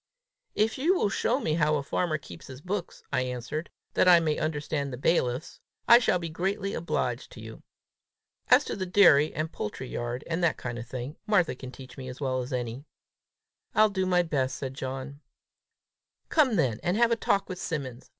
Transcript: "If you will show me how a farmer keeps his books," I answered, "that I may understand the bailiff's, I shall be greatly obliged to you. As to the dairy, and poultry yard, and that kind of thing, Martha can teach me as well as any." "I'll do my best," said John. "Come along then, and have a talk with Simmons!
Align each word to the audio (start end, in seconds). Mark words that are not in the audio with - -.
"If 0.55 0.79
you 0.79 0.95
will 0.95 1.09
show 1.09 1.39
me 1.39 1.53
how 1.53 1.75
a 1.75 1.83
farmer 1.83 2.17
keeps 2.17 2.47
his 2.47 2.59
books," 2.59 3.03
I 3.13 3.21
answered, 3.21 3.69
"that 3.93 4.07
I 4.07 4.19
may 4.19 4.39
understand 4.39 4.91
the 4.91 4.97
bailiff's, 4.97 5.59
I 5.87 5.99
shall 5.99 6.17
be 6.17 6.27
greatly 6.27 6.73
obliged 6.73 7.31
to 7.33 7.39
you. 7.39 7.61
As 8.47 8.63
to 8.65 8.75
the 8.75 8.87
dairy, 8.87 9.31
and 9.31 9.51
poultry 9.51 9.89
yard, 9.89 10.23
and 10.25 10.43
that 10.43 10.57
kind 10.57 10.79
of 10.79 10.87
thing, 10.87 11.17
Martha 11.27 11.53
can 11.53 11.71
teach 11.71 11.99
me 11.99 12.07
as 12.09 12.19
well 12.19 12.41
as 12.41 12.51
any." 12.51 12.83
"I'll 13.75 13.91
do 13.91 14.07
my 14.07 14.23
best," 14.23 14.55
said 14.57 14.73
John. 14.73 15.21
"Come 16.29 16.47
along 16.47 16.57
then, 16.57 16.79
and 16.81 16.97
have 16.97 17.11
a 17.11 17.15
talk 17.15 17.47
with 17.47 17.59
Simmons! 17.59 18.09